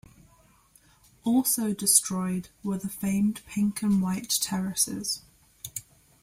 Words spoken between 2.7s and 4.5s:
the famed Pink and White